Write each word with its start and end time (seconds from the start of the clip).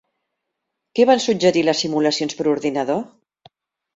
Què 0.99 1.05
van 1.09 1.19
suggerir 1.25 1.61
les 1.67 1.83
simulacions 1.85 2.37
per 2.39 2.47
ordinador? 2.53 3.03